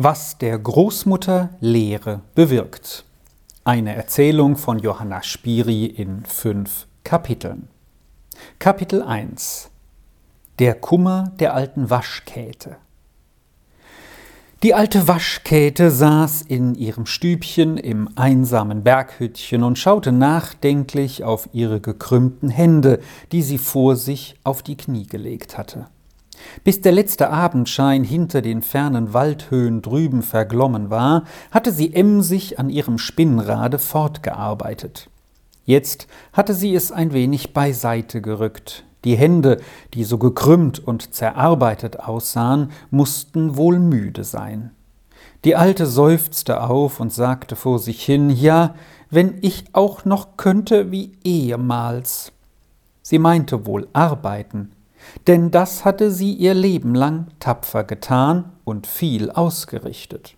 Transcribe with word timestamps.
Was 0.00 0.38
der 0.38 0.56
Großmutter 0.56 1.48
Lehre 1.58 2.20
bewirkt. 2.36 3.04
Eine 3.64 3.96
Erzählung 3.96 4.56
von 4.56 4.78
Johanna 4.78 5.24
Spiri 5.24 5.86
in 5.86 6.24
fünf 6.24 6.86
Kapiteln. 7.02 7.66
Kapitel 8.60 9.02
1 9.02 9.70
Der 10.60 10.76
Kummer 10.76 11.32
der 11.40 11.52
alten 11.52 11.90
Waschkäte. 11.90 12.76
Die 14.62 14.72
alte 14.72 15.08
Waschkäte 15.08 15.90
saß 15.90 16.42
in 16.42 16.76
ihrem 16.76 17.06
Stübchen 17.06 17.76
im 17.76 18.08
einsamen 18.14 18.84
Berghüttchen 18.84 19.64
und 19.64 19.80
schaute 19.80 20.12
nachdenklich 20.12 21.24
auf 21.24 21.48
ihre 21.52 21.80
gekrümmten 21.80 22.50
Hände, 22.50 23.00
die 23.32 23.42
sie 23.42 23.58
vor 23.58 23.96
sich 23.96 24.36
auf 24.44 24.62
die 24.62 24.76
Knie 24.76 25.08
gelegt 25.08 25.58
hatte. 25.58 25.88
Bis 26.64 26.80
der 26.80 26.92
letzte 26.92 27.30
Abendschein 27.30 28.04
hinter 28.04 28.42
den 28.42 28.62
fernen 28.62 29.12
Waldhöhen 29.12 29.82
drüben 29.82 30.22
verglommen 30.22 30.90
war, 30.90 31.24
hatte 31.50 31.72
sie 31.72 31.94
emsig 31.94 32.58
an 32.58 32.70
ihrem 32.70 32.98
Spinnrade 32.98 33.78
fortgearbeitet. 33.78 35.10
Jetzt 35.64 36.06
hatte 36.32 36.54
sie 36.54 36.74
es 36.74 36.92
ein 36.92 37.12
wenig 37.12 37.52
beiseite 37.52 38.22
gerückt. 38.22 38.84
Die 39.04 39.16
Hände, 39.16 39.60
die 39.94 40.04
so 40.04 40.18
gekrümmt 40.18 40.78
und 40.78 41.14
zerarbeitet 41.14 42.00
aussahen, 42.00 42.70
mussten 42.90 43.56
wohl 43.56 43.78
müde 43.78 44.24
sein. 44.24 44.70
Die 45.44 45.54
Alte 45.54 45.86
seufzte 45.86 46.62
auf 46.62 46.98
und 46.98 47.12
sagte 47.12 47.54
vor 47.54 47.78
sich 47.78 48.04
hin, 48.04 48.30
ja, 48.30 48.74
wenn 49.10 49.38
ich 49.40 49.66
auch 49.72 50.04
noch 50.04 50.36
könnte 50.36 50.90
wie 50.90 51.12
ehemals. 51.22 52.32
Sie 53.02 53.18
meinte 53.18 53.64
wohl 53.64 53.88
arbeiten, 53.92 54.72
denn 55.26 55.50
das 55.50 55.84
hatte 55.84 56.10
sie 56.10 56.32
ihr 56.32 56.54
Leben 56.54 56.94
lang 56.94 57.28
tapfer 57.40 57.84
getan 57.84 58.52
und 58.64 58.86
viel 58.86 59.30
ausgerichtet. 59.30 60.34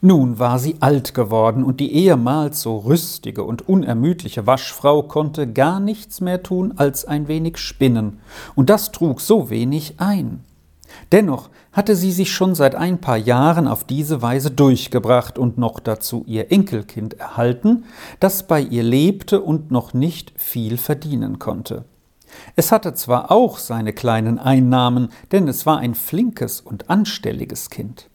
Nun 0.00 0.38
war 0.38 0.58
sie 0.58 0.76
alt 0.80 1.14
geworden, 1.14 1.64
und 1.64 1.80
die 1.80 1.94
ehemals 1.94 2.60
so 2.60 2.76
rüstige 2.76 3.42
und 3.42 3.66
unermüdliche 3.66 4.46
Waschfrau 4.46 5.02
konnte 5.04 5.50
gar 5.50 5.80
nichts 5.80 6.20
mehr 6.20 6.42
tun 6.42 6.74
als 6.76 7.06
ein 7.06 7.26
wenig 7.26 7.56
spinnen, 7.56 8.18
und 8.54 8.68
das 8.68 8.92
trug 8.92 9.22
so 9.22 9.48
wenig 9.48 9.94
ein. 9.96 10.44
Dennoch 11.10 11.48
hatte 11.72 11.96
sie 11.96 12.12
sich 12.12 12.32
schon 12.32 12.54
seit 12.54 12.74
ein 12.74 13.00
paar 13.00 13.16
Jahren 13.16 13.66
auf 13.66 13.84
diese 13.84 14.20
Weise 14.20 14.50
durchgebracht 14.50 15.38
und 15.38 15.56
noch 15.56 15.80
dazu 15.80 16.22
ihr 16.26 16.52
Enkelkind 16.52 17.14
erhalten, 17.18 17.84
das 18.20 18.46
bei 18.46 18.60
ihr 18.60 18.82
lebte 18.82 19.40
und 19.40 19.70
noch 19.70 19.94
nicht 19.94 20.34
viel 20.36 20.76
verdienen 20.76 21.38
konnte. 21.38 21.86
Es 22.56 22.72
hatte 22.72 22.94
zwar 22.94 23.30
auch 23.30 23.58
seine 23.58 23.92
kleinen 23.92 24.38
Einnahmen, 24.38 25.08
denn 25.32 25.48
es 25.48 25.66
war 25.66 25.78
ein 25.78 25.94
flinkes 25.94 26.60
und 26.60 26.90
anstelliges 26.90 27.70
Kind. 27.70 28.08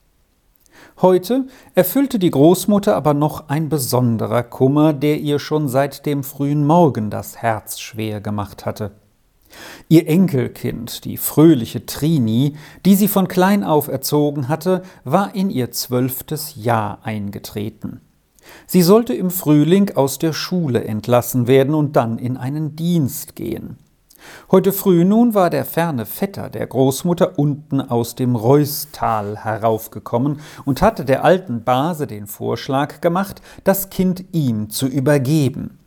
Heute 1.02 1.46
erfüllte 1.76 2.20
die 2.20 2.32
Großmutter 2.32 2.96
aber 2.96 3.14
noch 3.14 3.48
ein 3.50 3.70
besonderer 3.70 4.44
Kummer, 4.44 4.94
der 4.94 5.20
ihr 5.20 5.40
schon 5.40 5.68
seit 5.68 6.06
dem 6.06 6.24
frühen 6.24 6.66
Morgen 6.66 7.10
das 7.10 7.38
Herz 7.38 7.80
schwer 7.80 8.20
gemacht 8.22 8.66
hatte. 8.66 8.92
Ihr 9.88 10.08
Enkelkind, 10.08 11.06
die 11.06 11.18
fröhliche 11.18 11.86
Trini, 11.86 12.56
die 12.86 12.96
sie 12.96 13.08
von 13.08 13.28
klein 13.28 13.64
auf 13.64 13.88
erzogen 13.88 14.48
hatte, 14.48 14.84
war 15.04 15.34
in 15.36 15.50
ihr 15.50 15.72
zwölftes 15.72 16.54
Jahr 16.56 17.00
eingetreten. 17.04 18.02
Sie 18.68 18.82
sollte 18.82 19.14
im 19.14 19.32
Frühling 19.32 19.96
aus 19.96 20.20
der 20.20 20.34
Schule 20.34 20.84
entlassen 20.84 21.48
werden 21.48 21.74
und 21.74 21.96
dann 21.96 22.18
in 22.18 22.38
einen 22.38 22.76
Dienst 22.76 23.36
gehen. 23.36 23.78
Heute 24.52 24.72
früh 24.74 25.06
nun 25.06 25.34
war 25.34 25.50
der 25.50 25.66
ferne 25.66 26.06
Vetter 26.06 26.50
der 26.50 26.68
Großmutter 26.68 27.40
unten 27.40 27.82
aus 27.82 28.16
dem 28.16 28.36
Reustal 28.36 29.44
heraufgekommen 29.44 30.42
und 30.66 30.82
hatte 30.82 31.06
der 31.06 31.24
alten 31.24 31.64
Base 31.64 32.08
den 32.08 32.28
Vorschlag 32.28 33.02
gemacht, 33.02 33.42
das 33.64 33.90
Kind 33.90 34.26
ihm 34.32 34.70
zu 34.70 34.88
übergeben. 34.88 35.79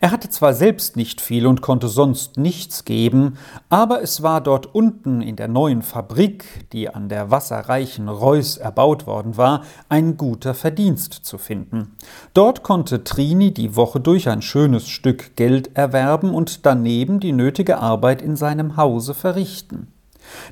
Er 0.00 0.10
hatte 0.10 0.28
zwar 0.28 0.54
selbst 0.54 0.96
nicht 0.96 1.20
viel 1.20 1.46
und 1.46 1.60
konnte 1.60 1.88
sonst 1.88 2.36
nichts 2.36 2.84
geben, 2.84 3.36
aber 3.68 4.02
es 4.02 4.22
war 4.22 4.40
dort 4.40 4.74
unten 4.74 5.20
in 5.20 5.36
der 5.36 5.48
neuen 5.48 5.82
Fabrik, 5.82 6.68
die 6.72 6.88
an 6.88 7.08
der 7.08 7.30
wasserreichen 7.30 8.08
Reuß 8.08 8.58
erbaut 8.58 9.06
worden 9.06 9.36
war, 9.36 9.62
ein 9.88 10.16
guter 10.16 10.54
Verdienst 10.54 11.12
zu 11.12 11.38
finden. 11.38 11.96
Dort 12.34 12.62
konnte 12.62 13.04
Trini 13.04 13.52
die 13.52 13.76
Woche 13.76 14.00
durch 14.00 14.28
ein 14.28 14.42
schönes 14.42 14.88
Stück 14.88 15.36
Geld 15.36 15.76
erwerben 15.76 16.34
und 16.34 16.66
daneben 16.66 17.20
die 17.20 17.32
nötige 17.32 17.78
Arbeit 17.78 18.22
in 18.22 18.36
seinem 18.36 18.76
Hause 18.76 19.14
verrichten. 19.14 19.88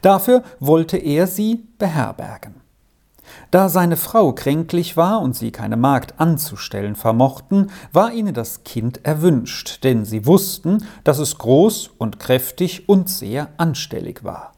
Dafür 0.02 0.42
wollte 0.60 0.96
er 0.96 1.26
sie 1.26 1.66
beherbergen. 1.78 2.57
Da 3.50 3.68
seine 3.68 3.96
Frau 3.96 4.32
kränklich 4.32 4.96
war 4.96 5.20
und 5.20 5.36
sie 5.36 5.50
keine 5.50 5.76
Magd 5.76 6.14
anzustellen 6.18 6.96
vermochten, 6.96 7.70
war 7.92 8.12
ihnen 8.12 8.34
das 8.34 8.64
Kind 8.64 9.04
erwünscht, 9.04 9.84
denn 9.84 10.04
sie 10.04 10.26
wussten, 10.26 10.84
dass 11.04 11.18
es 11.18 11.38
groß 11.38 11.90
und 11.98 12.18
kräftig 12.18 12.88
und 12.88 13.08
sehr 13.08 13.48
anstellig 13.56 14.24
war. 14.24 14.52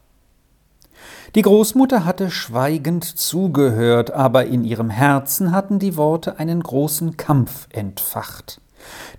Die 1.35 1.43
Großmutter 1.43 2.03
hatte 2.03 2.29
schweigend 2.29 3.05
zugehört, 3.05 4.11
aber 4.11 4.45
in 4.45 4.65
ihrem 4.65 4.89
Herzen 4.89 5.53
hatten 5.53 5.79
die 5.79 5.95
Worte 5.95 6.39
einen 6.39 6.61
großen 6.61 7.15
Kampf 7.15 7.67
entfacht. 7.71 8.59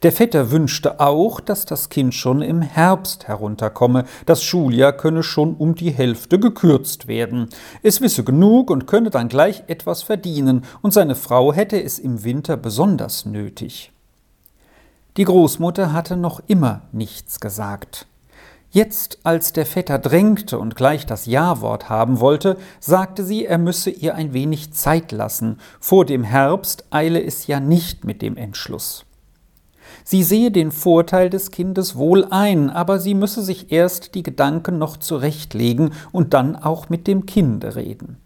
Der 0.02 0.12
Vetter 0.12 0.50
wünschte 0.50 1.00
auch, 1.00 1.40
dass 1.40 1.64
das 1.64 1.88
Kind 1.88 2.14
schon 2.14 2.42
im 2.42 2.62
Herbst 2.62 3.28
herunterkomme, 3.28 4.04
das 4.26 4.42
Schuljahr 4.42 4.92
könne 4.92 5.22
schon 5.22 5.54
um 5.54 5.74
die 5.74 5.90
Hälfte 5.90 6.38
gekürzt 6.38 7.06
werden. 7.06 7.48
Es 7.82 8.00
wisse 8.00 8.24
genug 8.24 8.70
und 8.70 8.86
könne 8.86 9.10
dann 9.10 9.28
gleich 9.28 9.64
etwas 9.68 10.02
verdienen, 10.02 10.64
und 10.80 10.92
seine 10.92 11.14
Frau 11.14 11.52
hätte 11.52 11.82
es 11.82 11.98
im 11.98 12.24
Winter 12.24 12.56
besonders 12.56 13.26
nötig. 13.26 13.92
Die 15.16 15.24
Großmutter 15.24 15.92
hatte 15.92 16.16
noch 16.16 16.40
immer 16.46 16.82
nichts 16.92 17.38
gesagt. 17.38 18.06
Jetzt, 18.70 19.18
als 19.22 19.52
der 19.52 19.66
Vetter 19.66 19.98
drängte 19.98 20.58
und 20.58 20.76
gleich 20.76 21.04
das 21.04 21.26
Ja-Wort 21.26 21.90
haben 21.90 22.20
wollte, 22.20 22.56
sagte 22.80 23.22
sie, 23.22 23.44
er 23.44 23.58
müsse 23.58 23.90
ihr 23.90 24.14
ein 24.14 24.32
wenig 24.32 24.72
Zeit 24.72 25.12
lassen. 25.12 25.60
Vor 25.78 26.06
dem 26.06 26.24
Herbst 26.24 26.86
eile 26.90 27.22
es 27.22 27.46
ja 27.46 27.60
nicht 27.60 28.04
mit 28.04 28.22
dem 28.22 28.38
Entschluss. 28.38 29.04
Sie 30.04 30.22
sehe 30.22 30.50
den 30.50 30.70
Vorteil 30.70 31.30
des 31.30 31.50
Kindes 31.50 31.96
wohl 31.96 32.26
ein, 32.30 32.70
aber 32.70 32.98
sie 32.98 33.14
müsse 33.14 33.42
sich 33.42 33.72
erst 33.72 34.14
die 34.14 34.22
Gedanken 34.22 34.78
noch 34.78 34.96
zurechtlegen 34.96 35.92
und 36.10 36.34
dann 36.34 36.56
auch 36.56 36.88
mit 36.88 37.06
dem 37.06 37.26
Kinde 37.26 37.76
reden. 37.76 38.18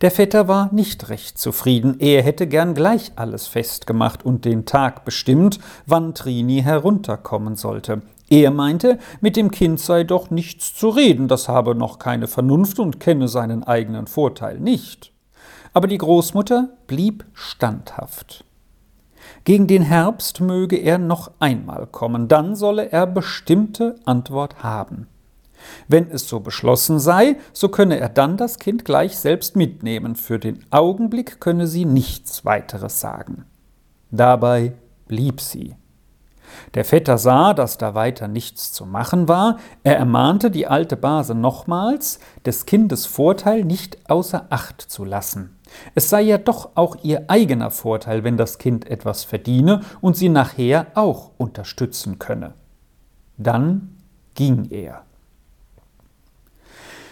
Der 0.00 0.10
Vetter 0.10 0.48
war 0.48 0.72
nicht 0.72 1.08
recht 1.08 1.38
zufrieden, 1.38 1.96
er 1.98 2.22
hätte 2.22 2.46
gern 2.46 2.74
gleich 2.74 3.12
alles 3.16 3.46
festgemacht 3.46 4.24
und 4.24 4.44
den 4.44 4.64
Tag 4.64 5.04
bestimmt, 5.04 5.58
wann 5.86 6.14
Trini 6.14 6.62
herunterkommen 6.62 7.56
sollte. 7.56 8.02
Er 8.28 8.50
meinte, 8.50 8.98
mit 9.20 9.36
dem 9.36 9.50
Kind 9.50 9.78
sei 9.78 10.04
doch 10.04 10.30
nichts 10.30 10.74
zu 10.74 10.88
reden, 10.88 11.28
das 11.28 11.48
habe 11.48 11.74
noch 11.74 11.98
keine 11.98 12.26
Vernunft 12.26 12.78
und 12.78 12.98
kenne 12.98 13.28
seinen 13.28 13.62
eigenen 13.62 14.06
Vorteil 14.06 14.58
nicht. 14.58 15.12
Aber 15.72 15.86
die 15.86 15.98
Großmutter 15.98 16.70
blieb 16.86 17.24
standhaft. 17.34 18.44
Gegen 19.46 19.68
den 19.68 19.82
Herbst 19.82 20.40
möge 20.40 20.74
er 20.74 20.98
noch 20.98 21.30
einmal 21.38 21.86
kommen, 21.86 22.26
dann 22.26 22.56
solle 22.56 22.90
er 22.90 23.06
bestimmte 23.06 23.94
Antwort 24.04 24.64
haben. 24.64 25.06
Wenn 25.86 26.10
es 26.10 26.28
so 26.28 26.40
beschlossen 26.40 26.98
sei, 26.98 27.36
so 27.52 27.68
könne 27.68 28.00
er 28.00 28.08
dann 28.08 28.36
das 28.36 28.58
Kind 28.58 28.84
gleich 28.84 29.16
selbst 29.16 29.54
mitnehmen, 29.54 30.16
für 30.16 30.40
den 30.40 30.64
Augenblick 30.70 31.38
könne 31.38 31.68
sie 31.68 31.84
nichts 31.84 32.44
weiteres 32.44 33.00
sagen. 33.00 33.44
Dabei 34.10 34.72
blieb 35.06 35.40
sie. 35.40 35.76
Der 36.74 36.84
Vetter 36.84 37.16
sah, 37.16 37.54
dass 37.54 37.78
da 37.78 37.94
weiter 37.94 38.26
nichts 38.26 38.72
zu 38.72 38.84
machen 38.84 39.28
war, 39.28 39.58
er 39.84 39.96
ermahnte 39.96 40.50
die 40.50 40.66
alte 40.66 40.96
Base 40.96 41.36
nochmals, 41.36 42.18
des 42.44 42.66
Kindes 42.66 43.06
Vorteil 43.06 43.64
nicht 43.64 44.10
außer 44.10 44.46
Acht 44.50 44.80
zu 44.80 45.04
lassen. 45.04 45.55
Es 45.94 46.10
sei 46.10 46.22
ja 46.22 46.38
doch 46.38 46.70
auch 46.74 46.96
ihr 47.02 47.24
eigener 47.28 47.70
Vorteil, 47.70 48.24
wenn 48.24 48.36
das 48.36 48.58
Kind 48.58 48.88
etwas 48.88 49.24
verdiene 49.24 49.80
und 50.00 50.16
sie 50.16 50.28
nachher 50.28 50.86
auch 50.94 51.30
unterstützen 51.36 52.18
könne. 52.18 52.54
Dann 53.36 53.96
ging 54.34 54.68
er. 54.70 55.02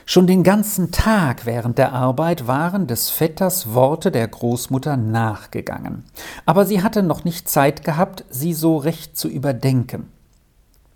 Schon 0.07 0.27
den 0.27 0.43
ganzen 0.43 0.93
Tag 0.93 1.47
während 1.47 1.79
der 1.79 1.95
Arbeit 1.95 2.47
waren 2.47 2.87
des 2.87 3.09
Vetters 3.09 3.73
Worte 3.73 4.11
der 4.11 4.29
Großmutter 4.29 4.99
nachgegangen, 4.99 6.05
aber 6.45 6.67
sie 6.67 6.83
hatte 6.83 7.03
noch 7.03 7.25
nicht 7.25 7.49
Zeit 7.49 7.85
gehabt, 7.85 8.25
sie 8.29 8.53
so 8.53 8.77
recht 8.77 9.17
zu 9.17 9.29
überdenken. 9.29 10.11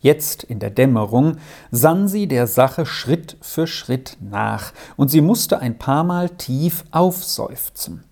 Jetzt 0.00 0.44
in 0.44 0.60
der 0.60 0.70
Dämmerung 0.70 1.38
sann 1.70 2.06
sie 2.06 2.28
der 2.28 2.46
Sache 2.46 2.86
Schritt 2.86 3.36
für 3.40 3.66
Schritt 3.66 4.16
nach, 4.20 4.72
und 4.96 5.08
sie 5.10 5.20
musste 5.20 5.58
ein 5.58 5.78
paar 5.78 6.04
Mal 6.04 6.30
tief 6.30 6.84
aufseufzen. 6.92 8.04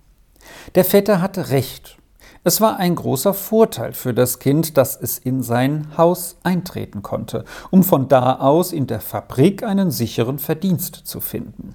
Der 0.75 0.85
Vetter 0.85 1.21
hatte 1.21 1.51
recht. 1.51 1.97
Es 2.43 2.61
war 2.61 2.77
ein 2.77 2.95
großer 2.95 3.35
Vorteil 3.35 3.93
für 3.93 4.15
das 4.15 4.39
Kind, 4.39 4.77
dass 4.77 4.97
es 5.01 5.19
in 5.19 5.43
sein 5.43 5.89
Haus 5.97 6.37
eintreten 6.45 7.03
konnte, 7.03 7.45
um 7.71 7.83
von 7.83 8.09
da 8.09 8.37
aus 8.37 8.73
in 8.73 8.87
der 8.87 9.01
Fabrik 9.01 9.63
einen 9.63 9.91
sicheren 9.91 10.39
Verdienst 10.39 10.95
zu 10.95 11.21
finden. 11.21 11.75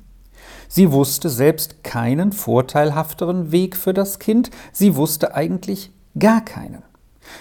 Sie 0.68 0.92
wusste 0.92 1.30
selbst 1.30 1.84
keinen 1.84 2.32
vorteilhafteren 2.32 3.52
Weg 3.52 3.76
für 3.76 3.94
das 3.94 4.20
Kind, 4.20 4.50
sie 4.72 4.96
wusste 4.96 5.36
eigentlich 5.36 5.92
gar 6.18 6.40
keinen. 6.40 6.84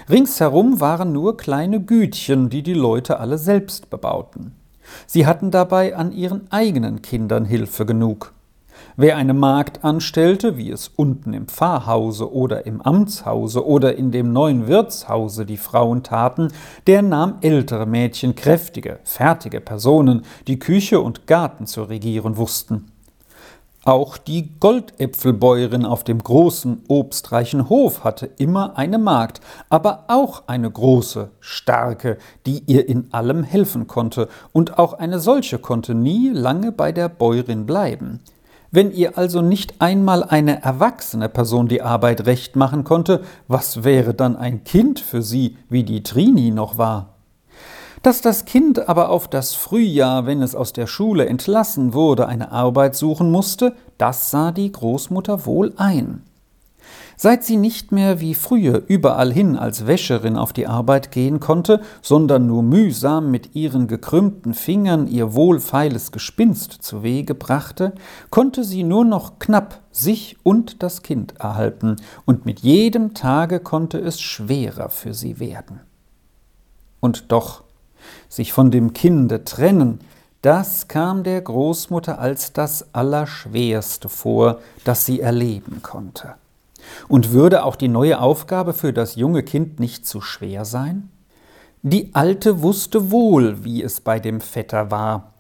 Ringsherum 0.09 0.81
waren 0.81 1.13
nur 1.13 1.37
kleine 1.37 1.81
Gütchen, 1.81 2.51
die 2.51 2.63
die 2.63 2.75
Leute 2.75 3.21
alle 3.21 3.39
selbst 3.39 3.91
bebauten. 3.91 4.53
Sie 5.07 5.27
hatten 5.27 5.51
dabei 5.51 5.97
an 5.97 6.13
ihren 6.13 6.51
eigenen 6.51 7.03
Kindern 7.03 7.45
Hilfe 7.45 7.87
genug. 7.87 8.33
Wer 8.97 9.17
eine 9.17 9.35
Magd 9.35 9.85
anstellte, 9.85 10.57
wie 10.57 10.71
es 10.71 10.89
unten 10.89 11.33
im 11.33 11.47
Pfarrhause 11.47 12.33
oder 12.33 12.67
im 12.67 12.81
Amtshause 12.81 13.67
oder 13.67 13.97
in 13.97 14.11
dem 14.11 14.33
neuen 14.33 14.67
Wirtshause 14.67 15.47
die 15.47 15.57
Frauen 15.57 16.03
taten, 16.03 16.49
der 16.87 17.03
nahm 17.03 17.37
ältere 17.41 17.87
Mädchen, 17.87 18.35
kräftige, 18.35 18.99
fertige 19.05 19.61
Personen, 19.61 20.23
die 20.47 20.59
Küche 20.59 21.01
und 21.01 21.27
Garten 21.27 21.67
zu 21.67 21.85
regieren 21.85 22.37
wussten. 22.37 22.91
Auch 23.85 24.19
die 24.19 24.59
Goldäpfelbäuerin 24.61 25.87
auf 25.87 26.05
dem 26.05 26.19
großen, 26.19 26.83
obstreichen 26.89 27.71
Hof 27.71 28.05
hatte 28.05 28.27
immer 28.37 28.77
eine 28.77 28.99
Magd, 28.99 29.41
aber 29.71 30.05
auch 30.09 30.43
eine 30.49 30.71
große, 30.71 31.31
starke, 31.41 32.19
die 32.45 32.63
ihr 32.67 32.87
in 32.91 33.13
allem 33.13 33.43
helfen 33.43 33.87
konnte, 33.87 34.29
und 34.53 34.79
auch 34.79 34.93
eine 34.93 35.19
solche 35.19 35.59
konnte 35.59 35.95
nie 35.95 36.29
lange 36.29 36.73
bei 36.73 36.93
der 36.93 37.09
Bäuerin 37.09 37.65
bleiben. 37.65 38.21
Wenn 38.71 38.93
ihr 38.93 39.17
also 39.17 39.41
nicht 39.41 39.81
einmal 39.81 40.25
eine 40.25 40.63
erwachsene 40.63 41.31
Person 41.31 41.67
die 41.67 41.81
Arbeit 41.81 42.27
recht 42.27 42.57
machen 42.57 42.85
konnte, 42.85 43.23
was 43.49 43.83
wäre 43.83 44.13
dann 44.13 44.37
ein 44.37 44.63
Kind 44.63 45.01
für 45.01 45.23
sie, 45.23 45.57
wie 45.71 45.85
die 45.85 46.03
Trini 46.03 46.51
noch 46.51 46.77
war? 46.77 47.15
Dass 48.03 48.23
das 48.23 48.47
Kind 48.47 48.89
aber 48.89 49.11
auf 49.11 49.29
das 49.29 49.55
Frühjahr, 49.55 50.25
wenn 50.25 50.41
es 50.41 50.55
aus 50.55 50.73
der 50.73 50.87
Schule 50.87 51.27
entlassen 51.27 51.93
wurde, 51.93 52.27
eine 52.27 52.51
Arbeit 52.51 52.97
suchen 52.97 53.31
musste, 53.31 53.75
das 53.99 54.31
sah 54.31 54.53
die 54.53 54.73
Großmutter 54.73 55.45
wohl 55.45 55.75
ein. 55.77 56.23
Seit 57.19 57.45
sie 57.45 57.59
nicht 57.59 57.93
mehr 57.93 58.19
wie 58.21 58.33
früher 58.33 58.83
überall 58.87 59.31
hin 59.31 59.55
als 59.55 59.87
Wäscherin 59.87 60.39
auf 60.39 60.55
die 60.55 60.67
Arbeit 60.67 61.13
gehen 61.13 61.39
konnte, 61.39 61.83
sondern 62.01 62.47
nur 62.47 62.63
mühsam 62.63 63.31
mit 63.31 63.55
ihren 63.55 63.87
gekrümmten 63.87 64.55
Fingern 64.55 65.07
ihr 65.07 65.35
wohlfeiles 65.35 66.13
Gespinst 66.13 66.73
zu 66.73 67.03
Wege 67.03 67.35
brachte, 67.35 67.93
konnte 68.31 68.65
sie 68.65 68.83
nur 68.83 69.05
noch 69.05 69.39
knapp 69.39 69.81
sich 69.93 70.39
und 70.43 70.83
das 70.83 71.03
Kind 71.03 71.35
erhalten, 71.39 71.97
und 72.25 72.47
mit 72.47 72.61
jedem 72.61 73.13
Tage 73.13 73.61
konnte 73.61 73.99
es 73.99 74.19
schwerer 74.23 74.89
für 74.89 75.13
sie 75.13 75.39
werden. 75.39 75.81
Und 77.01 77.31
doch, 77.31 77.65
sich 78.29 78.53
von 78.53 78.71
dem 78.71 78.93
Kinde 78.93 79.45
trennen, 79.45 80.01
das 80.43 80.89
kam 80.89 81.23
der 81.23 81.43
Großmutter 81.43 82.19
als 82.19 82.55
das 82.55 82.95
Allerschwerste 82.95 84.09
vor, 84.09 84.61
das 84.85 85.05
sie 85.05 85.21
erleben 85.21 85.83
konnte. 85.83 86.35
Und 87.09 87.33
würde 87.33 87.65
auch 87.65 87.77
die 87.77 87.89
neue 87.89 88.21
Aufgabe 88.21 88.73
für 88.73 88.95
das 88.95 89.17
junge 89.17 89.43
Kind 89.43 89.81
nicht 89.81 90.07
zu 90.07 90.23
schwer 90.23 90.65
sein? 90.65 91.11
Die 91.83 92.15
Alte 92.15 92.63
wusste 92.63 93.11
wohl, 93.11 93.65
wie 93.65 93.83
es 93.83 94.01
bei 94.01 94.19
dem 94.19 94.41
Vetter 94.41 94.91
war. 94.91 95.33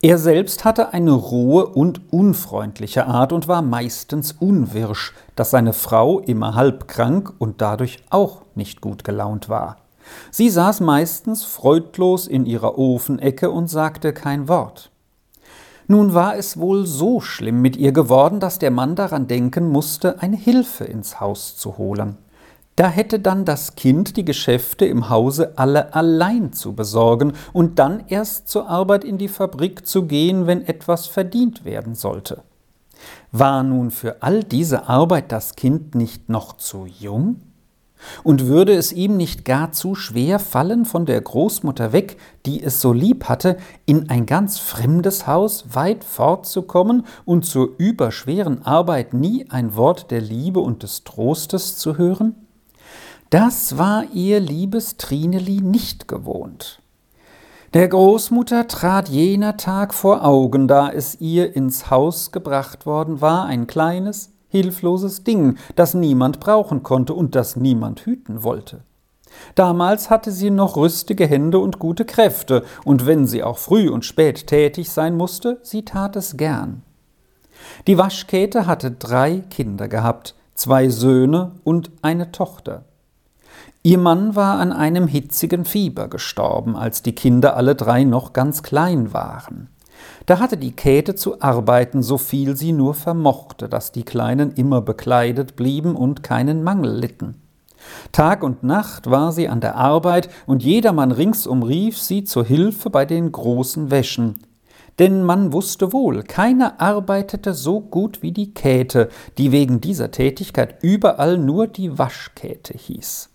Er 0.00 0.16
selbst 0.16 0.64
hatte 0.64 0.92
eine 0.92 1.12
rohe 1.12 1.66
und 1.66 2.12
unfreundliche 2.12 3.06
Art 3.06 3.32
und 3.32 3.48
war 3.48 3.62
meistens 3.62 4.32
unwirsch, 4.32 5.12
dass 5.34 5.50
seine 5.50 5.72
Frau 5.72 6.20
immer 6.20 6.54
halb 6.54 6.88
krank 6.88 7.32
und 7.38 7.60
dadurch 7.60 7.98
auch 8.08 8.42
nicht 8.54 8.80
gut 8.80 9.02
gelaunt 9.02 9.48
war. 9.48 9.76
Sie 10.30 10.50
saß 10.50 10.80
meistens 10.80 11.44
freudlos 11.44 12.26
in 12.26 12.46
ihrer 12.46 12.78
Ofenecke 12.78 13.50
und 13.50 13.68
sagte 13.68 14.12
kein 14.12 14.48
Wort. 14.48 14.90
Nun 15.86 16.12
war 16.12 16.36
es 16.36 16.58
wohl 16.58 16.86
so 16.86 17.20
schlimm 17.20 17.62
mit 17.62 17.76
ihr 17.76 17.92
geworden, 17.92 18.40
dass 18.40 18.58
der 18.58 18.70
Mann 18.70 18.94
daran 18.94 19.26
denken 19.26 19.68
musste, 19.68 20.20
eine 20.20 20.36
Hilfe 20.36 20.84
ins 20.84 21.18
Haus 21.18 21.56
zu 21.56 21.78
holen. 21.78 22.18
Da 22.76 22.88
hätte 22.88 23.18
dann 23.18 23.44
das 23.44 23.74
Kind 23.74 24.16
die 24.16 24.24
Geschäfte 24.24 24.84
im 24.84 25.08
Hause 25.08 25.54
alle 25.56 25.94
allein 25.94 26.52
zu 26.52 26.74
besorgen 26.74 27.32
und 27.52 27.78
dann 27.78 28.04
erst 28.06 28.48
zur 28.48 28.68
Arbeit 28.68 29.02
in 29.02 29.18
die 29.18 29.26
Fabrik 29.26 29.84
zu 29.84 30.04
gehen, 30.04 30.46
wenn 30.46 30.62
etwas 30.62 31.06
verdient 31.06 31.64
werden 31.64 31.94
sollte. 31.94 32.42
War 33.32 33.62
nun 33.62 33.90
für 33.90 34.22
all 34.22 34.44
diese 34.44 34.88
Arbeit 34.88 35.32
das 35.32 35.56
Kind 35.56 35.94
nicht 35.94 36.28
noch 36.28 36.56
zu 36.56 36.86
jung? 36.86 37.40
Und 38.22 38.46
würde 38.46 38.74
es 38.74 38.92
ihm 38.92 39.16
nicht 39.16 39.44
gar 39.44 39.72
zu 39.72 39.94
schwer 39.94 40.38
fallen, 40.38 40.84
von 40.84 41.06
der 41.06 41.20
Großmutter 41.20 41.92
weg, 41.92 42.16
die 42.46 42.62
es 42.62 42.80
so 42.80 42.92
lieb 42.92 43.24
hatte, 43.24 43.56
in 43.86 44.08
ein 44.10 44.26
ganz 44.26 44.58
fremdes 44.58 45.26
Haus 45.26 45.66
weit 45.74 46.04
fortzukommen 46.04 47.04
und 47.24 47.44
zur 47.44 47.70
überschweren 47.78 48.62
Arbeit 48.64 49.14
nie 49.14 49.46
ein 49.50 49.76
Wort 49.76 50.10
der 50.10 50.20
Liebe 50.20 50.60
und 50.60 50.82
des 50.82 51.04
Trostes 51.04 51.76
zu 51.76 51.98
hören? 51.98 52.34
Das 53.30 53.76
war 53.76 54.04
ihr 54.14 54.40
liebes 54.40 54.96
Trineli 54.96 55.60
nicht 55.60 56.08
gewohnt. 56.08 56.80
Der 57.74 57.86
Großmutter 57.86 58.66
trat 58.66 59.10
jener 59.10 59.58
Tag 59.58 59.92
vor 59.92 60.24
Augen, 60.24 60.68
da 60.68 60.88
es 60.90 61.20
ihr 61.20 61.54
ins 61.54 61.90
Haus 61.90 62.32
gebracht 62.32 62.86
worden 62.86 63.20
war, 63.20 63.44
ein 63.44 63.66
kleines, 63.66 64.32
hilfloses 64.48 65.24
Ding, 65.24 65.58
das 65.76 65.94
niemand 65.94 66.40
brauchen 66.40 66.82
konnte 66.82 67.14
und 67.14 67.34
das 67.34 67.56
niemand 67.56 68.00
hüten 68.00 68.42
wollte. 68.42 68.80
Damals 69.54 70.10
hatte 70.10 70.32
sie 70.32 70.50
noch 70.50 70.76
rüstige 70.76 71.26
Hände 71.26 71.58
und 71.58 71.78
gute 71.78 72.04
Kräfte, 72.04 72.64
und 72.84 73.06
wenn 73.06 73.26
sie 73.26 73.42
auch 73.42 73.58
früh 73.58 73.88
und 73.88 74.04
spät 74.04 74.46
tätig 74.46 74.90
sein 74.90 75.16
musste, 75.16 75.58
sie 75.62 75.84
tat 75.84 76.16
es 76.16 76.36
gern. 76.36 76.82
Die 77.86 77.98
Waschkäte 77.98 78.66
hatte 78.66 78.90
drei 78.90 79.42
Kinder 79.50 79.88
gehabt, 79.88 80.34
zwei 80.54 80.88
Söhne 80.88 81.52
und 81.64 81.90
eine 82.02 82.32
Tochter. 82.32 82.84
Ihr 83.82 83.98
Mann 83.98 84.34
war 84.34 84.58
an 84.58 84.72
einem 84.72 85.06
hitzigen 85.06 85.64
Fieber 85.64 86.08
gestorben, 86.08 86.76
als 86.76 87.02
die 87.02 87.14
Kinder 87.14 87.56
alle 87.56 87.74
drei 87.74 88.04
noch 88.04 88.32
ganz 88.32 88.62
klein 88.62 89.12
waren. 89.12 89.68
Da 90.26 90.38
hatte 90.38 90.56
die 90.56 90.72
Käthe 90.72 91.14
zu 91.14 91.40
arbeiten, 91.40 92.02
so 92.02 92.18
viel 92.18 92.56
sie 92.56 92.72
nur 92.72 92.94
vermochte, 92.94 93.68
dass 93.68 93.92
die 93.92 94.04
Kleinen 94.04 94.52
immer 94.52 94.80
bekleidet 94.80 95.56
blieben 95.56 95.96
und 95.96 96.22
keinen 96.22 96.62
Mangel 96.62 96.96
litten. 96.96 97.36
Tag 98.12 98.42
und 98.42 98.62
Nacht 98.62 99.10
war 99.10 99.32
sie 99.32 99.48
an 99.48 99.60
der 99.60 99.76
Arbeit, 99.76 100.28
und 100.46 100.62
jedermann 100.62 101.12
ringsum 101.12 101.62
rief 101.62 101.98
sie 101.98 102.24
zur 102.24 102.44
Hilfe 102.44 102.90
bei 102.90 103.04
den 103.04 103.32
großen 103.32 103.90
Wäschen. 103.90 104.40
Denn 104.98 105.22
man 105.22 105.52
wusste 105.52 105.92
wohl, 105.92 106.24
keiner 106.24 106.80
arbeitete 106.80 107.54
so 107.54 107.80
gut 107.80 108.20
wie 108.22 108.32
die 108.32 108.52
Käthe, 108.52 109.08
die 109.38 109.52
wegen 109.52 109.80
dieser 109.80 110.10
Tätigkeit 110.10 110.82
überall 110.82 111.38
nur 111.38 111.68
die 111.68 111.98
Waschkäthe 111.98 112.76
hieß. 112.76 113.30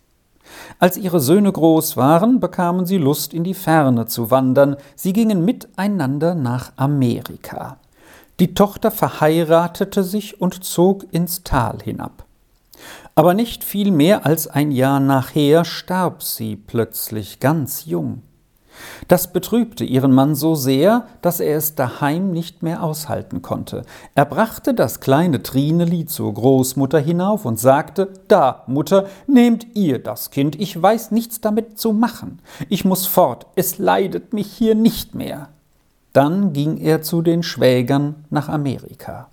Als 0.78 0.96
ihre 0.96 1.20
Söhne 1.20 1.52
groß 1.52 1.96
waren, 1.96 2.40
bekamen 2.40 2.86
sie 2.86 2.98
Lust, 2.98 3.34
in 3.34 3.44
die 3.44 3.54
Ferne 3.54 4.06
zu 4.06 4.30
wandern. 4.30 4.76
Sie 4.96 5.12
gingen 5.12 5.44
miteinander 5.44 6.34
nach 6.34 6.72
Amerika. 6.76 7.78
Die 8.40 8.54
Tochter 8.54 8.90
verheiratete 8.90 10.02
sich 10.02 10.40
und 10.40 10.64
zog 10.64 11.06
ins 11.12 11.44
Tal 11.44 11.78
hinab. 11.82 12.24
Aber 13.14 13.34
nicht 13.34 13.62
viel 13.62 13.92
mehr 13.92 14.26
als 14.26 14.48
ein 14.48 14.72
Jahr 14.72 14.98
nachher 14.98 15.64
starb 15.64 16.22
sie 16.22 16.56
plötzlich 16.56 17.38
ganz 17.38 17.84
jung. 17.84 18.22
Das 19.08 19.32
betrübte 19.32 19.84
ihren 19.84 20.12
Mann 20.12 20.34
so 20.34 20.54
sehr, 20.54 21.06
dass 21.22 21.40
er 21.40 21.56
es 21.56 21.74
daheim 21.74 22.30
nicht 22.32 22.62
mehr 22.62 22.82
aushalten 22.82 23.42
konnte. 23.42 23.82
Er 24.14 24.24
brachte 24.24 24.74
das 24.74 25.00
kleine 25.00 25.42
Trineli 25.42 26.06
zur 26.06 26.32
Großmutter 26.34 26.98
hinauf 26.98 27.44
und 27.44 27.58
sagte 27.58 28.12
Da, 28.28 28.64
Mutter, 28.66 29.06
nehmt 29.26 29.66
ihr 29.74 30.02
das 30.02 30.30
Kind, 30.30 30.60
ich 30.60 30.80
weiß 30.80 31.10
nichts 31.10 31.40
damit 31.40 31.78
zu 31.78 31.92
machen. 31.92 32.40
Ich 32.68 32.84
muss 32.84 33.06
fort, 33.06 33.46
es 33.56 33.78
leidet 33.78 34.32
mich 34.32 34.50
hier 34.52 34.74
nicht 34.74 35.14
mehr. 35.14 35.48
Dann 36.12 36.52
ging 36.52 36.76
er 36.76 37.02
zu 37.02 37.22
den 37.22 37.42
Schwägern 37.42 38.24
nach 38.30 38.48
Amerika. 38.48 39.28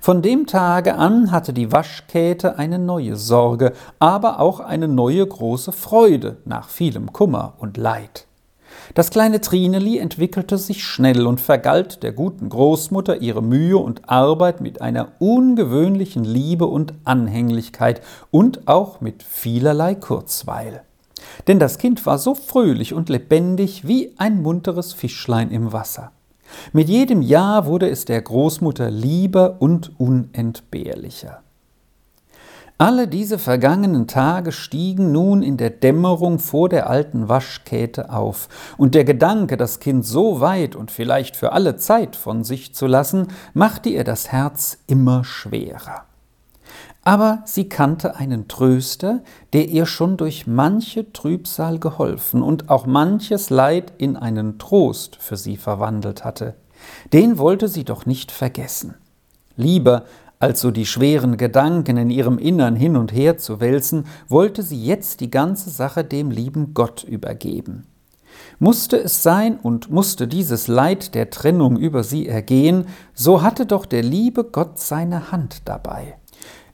Von 0.00 0.22
dem 0.22 0.46
Tage 0.46 0.94
an 0.96 1.30
hatte 1.30 1.52
die 1.52 1.72
Waschkäte 1.72 2.58
eine 2.58 2.78
neue 2.78 3.16
Sorge, 3.16 3.72
aber 3.98 4.40
auch 4.40 4.60
eine 4.60 4.88
neue 4.88 5.26
große 5.26 5.72
Freude 5.72 6.38
nach 6.44 6.68
vielem 6.68 7.12
Kummer 7.12 7.54
und 7.58 7.76
Leid. 7.76 8.26
Das 8.94 9.10
kleine 9.10 9.40
Trineli 9.40 9.98
entwickelte 9.98 10.58
sich 10.58 10.84
schnell 10.84 11.26
und 11.26 11.40
vergalt 11.40 12.02
der 12.02 12.12
guten 12.12 12.48
Großmutter 12.48 13.20
ihre 13.20 13.42
Mühe 13.42 13.76
und 13.76 14.08
Arbeit 14.08 14.60
mit 14.60 14.82
einer 14.82 15.12
ungewöhnlichen 15.18 16.24
Liebe 16.24 16.66
und 16.66 16.94
Anhänglichkeit 17.04 18.00
und 18.30 18.66
auch 18.66 19.00
mit 19.00 19.22
vielerlei 19.22 19.94
Kurzweil. 19.94 20.82
Denn 21.46 21.58
das 21.58 21.78
Kind 21.78 22.04
war 22.06 22.18
so 22.18 22.34
fröhlich 22.34 22.94
und 22.94 23.08
lebendig 23.08 23.86
wie 23.86 24.14
ein 24.18 24.42
munteres 24.42 24.92
Fischlein 24.92 25.50
im 25.50 25.72
Wasser. 25.72 26.12
Mit 26.72 26.88
jedem 26.88 27.22
Jahr 27.22 27.66
wurde 27.66 27.88
es 27.88 28.04
der 28.04 28.22
Großmutter 28.22 28.90
lieber 28.90 29.56
und 29.60 29.92
unentbehrlicher. 29.98 31.42
Alle 32.80 33.08
diese 33.08 33.38
vergangenen 33.38 34.06
Tage 34.06 34.52
stiegen 34.52 35.12
nun 35.12 35.42
in 35.42 35.58
der 35.58 35.68
Dämmerung 35.68 36.38
vor 36.38 36.70
der 36.70 36.88
alten 36.88 37.28
Waschkäte 37.28 38.08
auf, 38.08 38.48
und 38.78 38.94
der 38.94 39.04
Gedanke, 39.04 39.58
das 39.58 39.80
Kind 39.80 40.06
so 40.06 40.40
weit 40.40 40.76
und 40.76 40.90
vielleicht 40.90 41.36
für 41.36 41.52
alle 41.52 41.76
Zeit 41.76 42.16
von 42.16 42.42
sich 42.42 42.74
zu 42.74 42.86
lassen, 42.86 43.28
machte 43.52 43.90
ihr 43.90 44.02
das 44.02 44.32
Herz 44.32 44.78
immer 44.86 45.24
schwerer. 45.24 46.06
Aber 47.10 47.42
sie 47.44 47.68
kannte 47.68 48.14
einen 48.14 48.46
Tröster, 48.46 49.24
der 49.52 49.68
ihr 49.68 49.84
schon 49.86 50.16
durch 50.16 50.46
manche 50.46 51.12
Trübsal 51.12 51.80
geholfen 51.80 52.40
und 52.40 52.70
auch 52.70 52.86
manches 52.86 53.50
Leid 53.50 53.92
in 53.98 54.16
einen 54.16 54.60
Trost 54.60 55.16
für 55.16 55.36
sie 55.36 55.56
verwandelt 55.56 56.24
hatte. 56.24 56.54
Den 57.12 57.36
wollte 57.36 57.66
sie 57.66 57.82
doch 57.82 58.06
nicht 58.06 58.30
vergessen. 58.30 58.94
Lieber 59.56 60.04
also 60.38 60.70
die 60.70 60.86
schweren 60.86 61.36
Gedanken 61.36 61.96
in 61.96 62.10
ihrem 62.10 62.38
Innern 62.38 62.76
hin 62.76 62.96
und 62.96 63.12
her 63.12 63.38
zu 63.38 63.58
wälzen, 63.58 64.04
wollte 64.28 64.62
sie 64.62 64.80
jetzt 64.80 65.18
die 65.18 65.32
ganze 65.32 65.68
Sache 65.68 66.04
dem 66.04 66.30
lieben 66.30 66.74
Gott 66.74 67.02
übergeben. 67.02 67.88
Musste 68.60 68.96
es 69.02 69.24
sein 69.24 69.58
und 69.58 69.90
musste 69.90 70.28
dieses 70.28 70.68
Leid 70.68 71.16
der 71.16 71.30
Trennung 71.30 71.76
über 71.76 72.04
sie 72.04 72.28
ergehen, 72.28 72.86
so 73.14 73.42
hatte 73.42 73.66
doch 73.66 73.84
der 73.84 74.04
liebe 74.04 74.44
Gott 74.44 74.78
seine 74.78 75.32
Hand 75.32 75.62
dabei. 75.64 76.19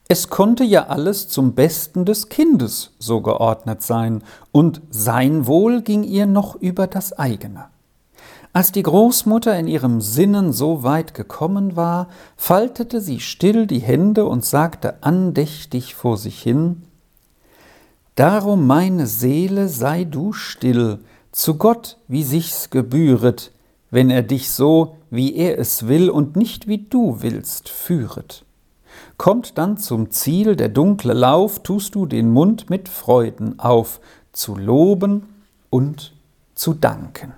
Es 0.08 0.30
konnte 0.30 0.62
ja 0.62 0.86
alles 0.86 1.28
zum 1.28 1.54
Besten 1.54 2.04
des 2.04 2.28
Kindes 2.28 2.92
so 2.98 3.20
geordnet 3.20 3.82
sein, 3.82 4.22
und 4.52 4.80
sein 4.90 5.48
Wohl 5.48 5.82
ging 5.82 6.04
ihr 6.04 6.26
noch 6.26 6.54
über 6.54 6.86
das 6.86 7.12
eigene. 7.12 7.66
Als 8.52 8.72
die 8.72 8.84
Großmutter 8.84 9.58
in 9.58 9.66
ihrem 9.66 10.00
Sinnen 10.00 10.52
so 10.52 10.82
weit 10.82 11.12
gekommen 11.12 11.76
war, 11.76 12.08
faltete 12.36 13.00
sie 13.00 13.20
still 13.20 13.66
die 13.66 13.80
Hände 13.80 14.26
und 14.26 14.44
sagte 14.44 15.02
andächtig 15.02 15.94
vor 15.94 16.16
sich 16.16 16.40
hin 16.40 16.82
Darum, 18.14 18.66
meine 18.66 19.06
Seele, 19.06 19.68
sei 19.68 20.04
du 20.04 20.32
still, 20.32 21.00
zu 21.32 21.56
Gott, 21.56 21.98
wie 22.08 22.24
sich's 22.24 22.70
gebühret, 22.70 23.52
wenn 23.90 24.08
er 24.08 24.22
dich 24.22 24.50
so, 24.50 24.96
wie 25.10 25.36
er 25.36 25.58
es 25.58 25.86
will 25.86 26.08
und 26.08 26.34
nicht 26.34 26.66
wie 26.66 26.78
du 26.78 27.20
willst, 27.20 27.68
führet. 27.68 28.45
Kommt 29.18 29.56
dann 29.56 29.78
zum 29.78 30.10
Ziel 30.10 30.56
der 30.56 30.68
dunkle 30.68 31.14
Lauf, 31.14 31.62
tust 31.62 31.94
du 31.94 32.06
den 32.06 32.30
Mund 32.30 32.68
mit 32.68 32.88
Freuden 32.88 33.58
auf, 33.58 34.00
zu 34.32 34.56
loben 34.56 35.28
und 35.70 36.12
zu 36.54 36.74
danken. 36.74 37.32